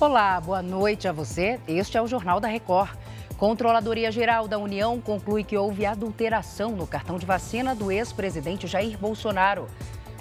[0.00, 1.58] Olá, boa noite a você.
[1.66, 2.96] Este é o Jornal da Record.
[3.36, 8.96] Controladoria Geral da União conclui que houve adulteração no cartão de vacina do ex-presidente Jair
[8.96, 9.66] Bolsonaro.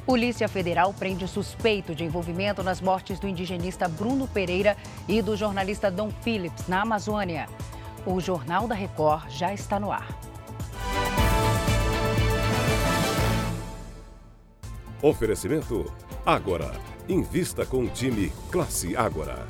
[0.04, 4.76] Polícia Federal prende suspeito de envolvimento nas mortes do indigenista Bruno Pereira
[5.08, 7.48] e do jornalista Dom Phillips, na Amazônia.
[8.04, 10.08] O Jornal da Record já está no ar.
[15.04, 15.86] Oferecimento
[16.26, 16.72] Agora.
[17.08, 19.48] Invista com o time Classe Ágora.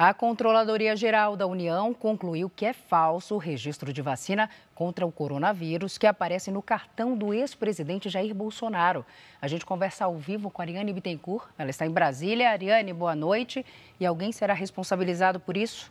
[0.00, 5.10] A Controladoria Geral da União concluiu que é falso o registro de vacina contra o
[5.10, 9.04] coronavírus que aparece no cartão do ex-presidente Jair Bolsonaro.
[9.42, 11.48] A gente conversa ao vivo com a Ariane Bittencourt.
[11.58, 12.50] Ela está em Brasília.
[12.50, 13.66] Ariane, boa noite.
[13.98, 15.90] E alguém será responsabilizado por isso?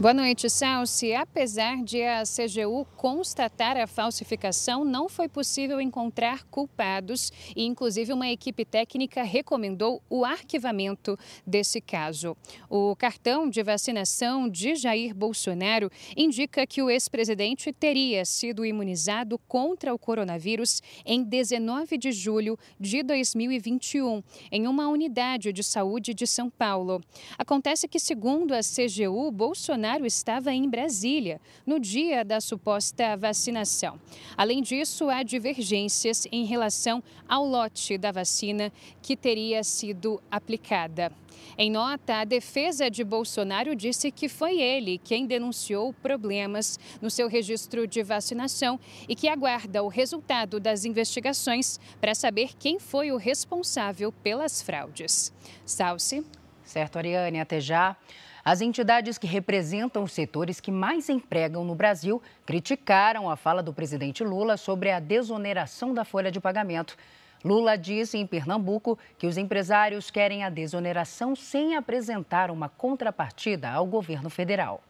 [0.00, 1.12] Boa noite, Salsi.
[1.12, 8.30] Apesar de a CGU constatar a falsificação, não foi possível encontrar culpados e, inclusive, uma
[8.30, 12.34] equipe técnica recomendou o arquivamento desse caso.
[12.70, 19.92] O cartão de vacinação de Jair Bolsonaro indica que o ex-presidente teria sido imunizado contra
[19.92, 26.48] o coronavírus em 19 de julho de 2021, em uma unidade de saúde de São
[26.48, 27.02] Paulo.
[27.36, 33.98] Acontece que, segundo a CGU, Bolsonaro Bolsonaro estava em Brasília no dia da suposta vacinação.
[34.36, 41.10] Além disso, há divergências em relação ao lote da vacina que teria sido aplicada.
[41.58, 47.26] Em nota, a defesa de Bolsonaro disse que foi ele quem denunciou problemas no seu
[47.26, 53.16] registro de vacinação e que aguarda o resultado das investigações para saber quem foi o
[53.16, 55.32] responsável pelas fraudes.
[55.64, 56.24] Salce.
[56.62, 57.96] Certo, Ariane, até já.
[58.44, 63.72] As entidades que representam os setores que mais empregam no Brasil criticaram a fala do
[63.72, 66.96] presidente Lula sobre a desoneração da folha de pagamento.
[67.44, 73.86] Lula disse em Pernambuco que os empresários querem a desoneração sem apresentar uma contrapartida ao
[73.86, 74.80] governo federal.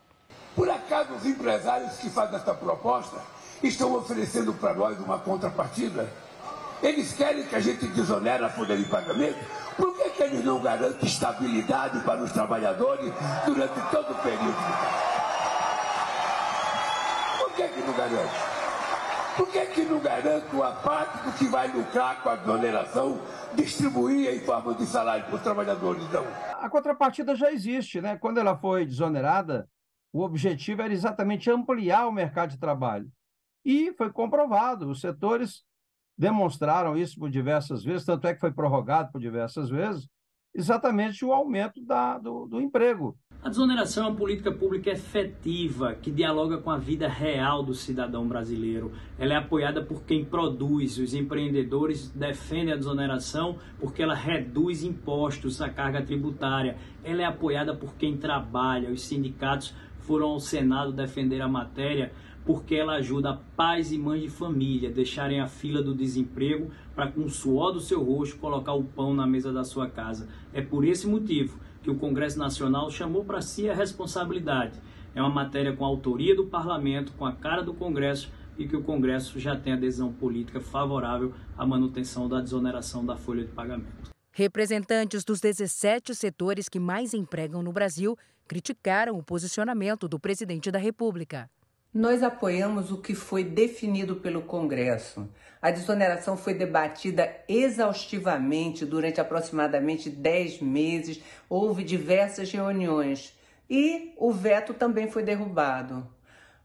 [0.54, 3.20] Por acaso os empresários que fazem essa proposta
[3.62, 6.08] estão oferecendo para nós uma contrapartida?
[6.82, 9.38] Eles querem que a gente desonere a folha de pagamento?
[9.76, 13.12] Por que, que eles não garantem estabilidade para os trabalhadores
[13.44, 14.56] durante todo o período?
[17.38, 18.34] Por que, que não garante?
[19.36, 23.20] Por que, que não garante uma parte que vai lucrar com a desoneração
[23.54, 26.02] distribuir em forma de salário para os trabalhadores?
[26.10, 26.26] Não.
[26.60, 28.16] A contrapartida já existe, né?
[28.16, 29.68] Quando ela foi desonerada,
[30.12, 33.10] o objetivo era exatamente ampliar o mercado de trabalho.
[33.64, 35.62] E foi comprovado, os setores
[36.20, 40.06] demonstraram isso por diversas vezes, tanto é que foi prorrogado por diversas vezes,
[40.54, 43.16] exatamente o aumento da, do, do emprego.
[43.42, 48.28] A desoneração é uma política pública efetiva que dialoga com a vida real do cidadão
[48.28, 48.92] brasileiro.
[49.18, 50.98] Ela é apoiada por quem produz.
[50.98, 56.76] Os empreendedores defendem a desoneração porque ela reduz impostos, a carga tributária.
[57.02, 58.90] Ela é apoiada por quem trabalha.
[58.90, 62.12] Os sindicatos foram ao Senado defender a matéria
[62.50, 67.20] porque ela ajuda pais e mães de família deixarem a fila do desemprego para com
[67.20, 70.28] o suor do seu rosto colocar o pão na mesa da sua casa.
[70.52, 74.80] É por esse motivo que o Congresso Nacional chamou para si a responsabilidade.
[75.14, 78.28] É uma matéria com a autoria do parlamento, com a cara do Congresso
[78.58, 83.44] e que o Congresso já tem adesão política favorável à manutenção da desoneração da folha
[83.44, 84.10] de pagamento.
[84.32, 88.18] Representantes dos 17 setores que mais empregam no Brasil
[88.48, 91.48] criticaram o posicionamento do presidente da República.
[91.92, 95.28] Nós apoiamos o que foi definido pelo Congresso.
[95.60, 103.36] A desoneração foi debatida exaustivamente durante aproximadamente 10 meses, houve diversas reuniões
[103.68, 106.06] e o veto também foi derrubado.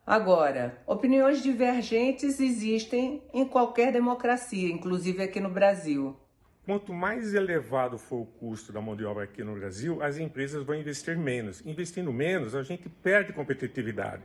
[0.05, 6.15] Agora, opiniões divergentes existem em qualquer democracia, inclusive aqui no Brasil.
[6.65, 10.63] Quanto mais elevado for o custo da mão de obra aqui no Brasil, as empresas
[10.63, 11.63] vão investir menos.
[11.65, 14.23] Investindo menos, a gente perde competitividade.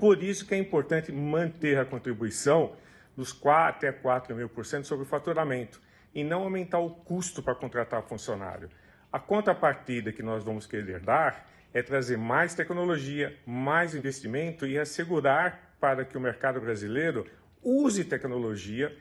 [0.00, 2.72] Por isso que é importante manter a contribuição
[3.14, 5.78] dos 4 até 4 mil por cento sobre o faturamento
[6.14, 8.70] e não aumentar o custo para contratar funcionário.
[9.12, 15.76] A contrapartida que nós vamos querer dar é trazer mais tecnologia, mais investimento e assegurar
[15.78, 17.26] para que o mercado brasileiro
[17.62, 18.96] use tecnologia,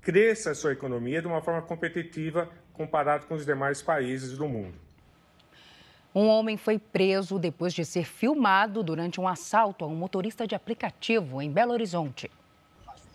[0.00, 4.89] cresça a sua economia de uma forma competitiva comparado com os demais países do mundo.
[6.12, 10.56] Um homem foi preso depois de ser filmado durante um assalto a um motorista de
[10.56, 12.28] aplicativo em Belo Horizonte.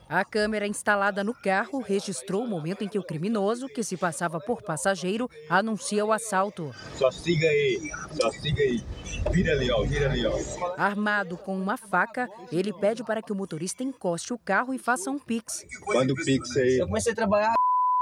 [0.07, 4.39] A câmera instalada no carro registrou o momento em que o criminoso, que se passava
[4.39, 6.71] por passageiro, anuncia o assalto.
[6.93, 8.83] Só siga aí, só siga aí.
[9.31, 10.33] Vira ali, ó, vira ali, ó.
[10.77, 15.09] Armado com uma faca, ele pede para que o motorista encoste o carro e faça
[15.09, 15.65] um pix.
[15.87, 16.77] Manda o pix aí.
[16.77, 17.53] Eu comecei a trabalhar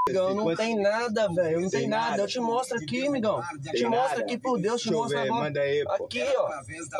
[0.09, 1.61] Migão, não tem nada, velho.
[1.61, 2.23] Não tem nada.
[2.23, 3.41] Eu te mostro aqui, migão.
[3.73, 5.47] Te mostro aqui, por Deus, te mostro agora.
[5.47, 6.47] Aqui, ó.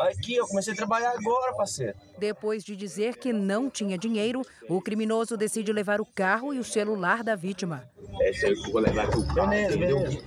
[0.07, 0.47] Aqui, ó.
[0.47, 1.97] Comecei a trabalhar agora, parceiro.
[2.17, 6.63] Depois de dizer que não tinha dinheiro, o criminoso decide levar o carro e o
[6.63, 7.83] celular da vítima.
[8.21, 10.23] Esse aí eu vou levar aqui o carro, beleza, beleza.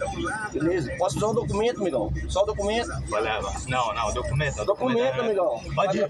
[0.53, 0.97] Beleza.
[0.99, 2.13] Posso usar o documento, migão?
[2.29, 2.91] Só o documento?
[3.09, 3.67] Vai levar.
[3.69, 4.63] Não, não, documento.
[4.67, 5.63] Documento, amigão.
[5.75, 6.09] Pode ir.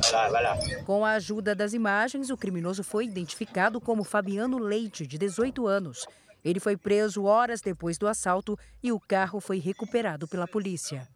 [0.00, 0.58] Vai lá, vai lá.
[0.84, 6.06] Com a ajuda das imagens, o criminoso foi identificado como Fabiano Leite, de 18 anos.
[6.44, 11.06] Ele foi preso horas depois do assalto e o carro foi recuperado pela polícia.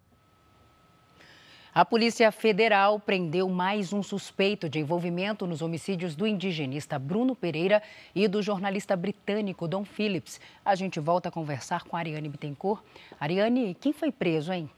[1.75, 7.82] A Polícia Federal prendeu mais um suspeito de envolvimento nos homicídios do indigenista Bruno Pereira
[8.14, 10.40] e do jornalista britânico Don Phillips.
[10.64, 12.80] A gente volta a conversar com a Ariane Bittencourt.
[13.19, 14.70] Ariane, quem foi preso, hein?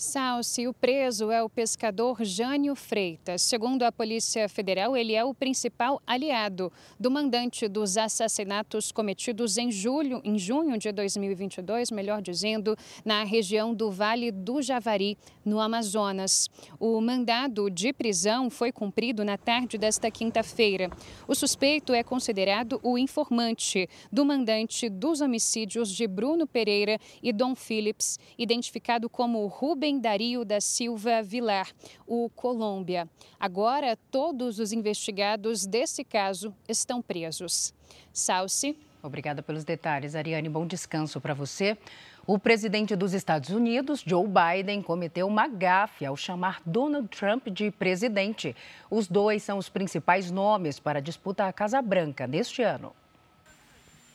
[0.00, 3.42] Salsi, o preso é o pescador Jânio Freitas.
[3.42, 9.70] Segundo a Polícia Federal, ele é o principal aliado do mandante dos assassinatos cometidos em
[9.70, 12.74] julho, em junho de 2022, melhor dizendo,
[13.04, 16.48] na região do Vale do Javari, no Amazonas.
[16.78, 20.88] O mandado de prisão foi cumprido na tarde desta quinta-feira.
[21.28, 27.54] O suspeito é considerado o informante do mandante dos homicídios de Bruno Pereira e Dom
[27.54, 31.68] Phillips, identificado como Rubem Dario da Silva Vilar,
[32.06, 33.08] o Colômbia.
[33.38, 37.74] Agora, todos os investigados desse caso estão presos.
[38.12, 38.76] Salsi.
[39.02, 40.48] Obrigada pelos detalhes, Ariane.
[40.48, 41.78] Bom descanso para você.
[42.26, 47.70] O presidente dos Estados Unidos, Joe Biden, cometeu uma gafe ao chamar Donald Trump de
[47.70, 48.54] presidente.
[48.90, 52.92] Os dois são os principais nomes para a disputa à Casa Branca neste ano.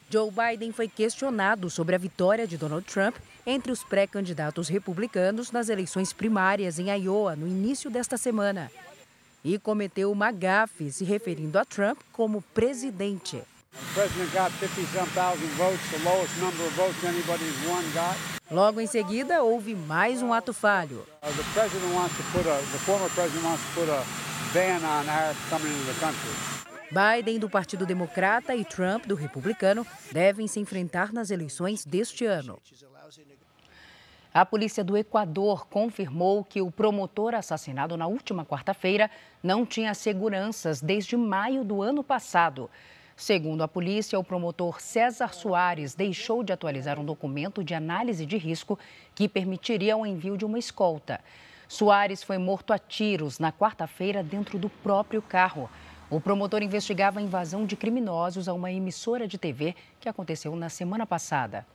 [0.09, 3.15] Joe Biden foi questionado sobre a vitória de Donald Trump
[3.45, 8.71] entre os pré-candidatos republicanos nas eleições primárias em Iowa no início desta semana.
[9.43, 13.41] E cometeu uma gafe se referindo a Trump como presidente.
[18.51, 21.05] Logo em seguida, houve mais um ato falho.
[21.23, 24.03] Uh, the president wants to put a, the former president wants to put a
[24.53, 26.54] ban on Harris coming into the country.
[26.91, 32.59] Biden, do Partido Democrata, e Trump, do Republicano, devem se enfrentar nas eleições deste ano.
[34.33, 39.09] A polícia do Equador confirmou que o promotor assassinado na última quarta-feira
[39.41, 42.69] não tinha seguranças desde maio do ano passado.
[43.15, 48.35] Segundo a polícia, o promotor César Soares deixou de atualizar um documento de análise de
[48.35, 48.77] risco
[49.15, 51.21] que permitiria o envio de uma escolta.
[51.65, 55.69] Soares foi morto a tiros na quarta-feira dentro do próprio carro.
[56.09, 60.69] O promotor investigava a invasão de criminosos a uma emissora de TV que aconteceu na
[60.69, 61.65] semana passada.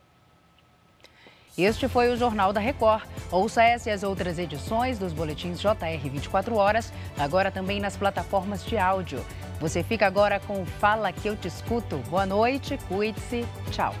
[1.57, 3.03] Este foi o Jornal da Record.
[3.29, 8.63] Ouça essa e as outras edições dos boletins JR 24 horas, agora também nas plataformas
[8.65, 9.23] de áudio.
[9.59, 11.97] Você fica agora com Fala que eu te escuto.
[12.09, 13.93] Boa noite, cuide-se, tchau.